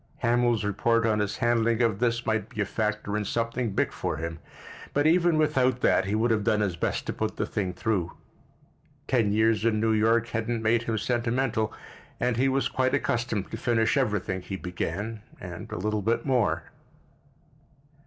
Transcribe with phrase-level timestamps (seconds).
[0.17, 4.17] Hamil's report on his handling of this might be a factor in something big for
[4.17, 4.39] him,
[4.95, 8.11] but even without that he would have done his best to put the thing through.
[9.07, 11.71] Ten years in New York hadn't made him sentimental
[12.19, 16.63] and he was quite accustomed to finish everything he began—and a little bit more.